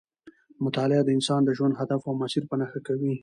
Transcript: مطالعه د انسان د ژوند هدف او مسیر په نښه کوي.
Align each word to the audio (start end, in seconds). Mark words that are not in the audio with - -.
مطالعه 0.65 1.01
د 1.05 1.09
انسان 1.17 1.41
د 1.45 1.49
ژوند 1.57 1.77
هدف 1.81 2.01
او 2.09 2.13
مسیر 2.21 2.43
په 2.47 2.55
نښه 2.59 2.79
کوي. 2.87 3.13